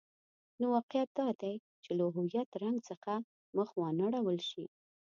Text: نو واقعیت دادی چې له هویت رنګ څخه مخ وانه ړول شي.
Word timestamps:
نو 0.59 0.65
واقعیت 0.75 1.09
دادی 1.19 1.55
چې 1.83 1.91
له 1.97 2.05
هویت 2.15 2.49
رنګ 2.63 2.77
څخه 2.89 3.11
مخ 3.55 3.69
وانه 3.79 4.07
ړول 4.15 4.39
شي. 4.49 4.65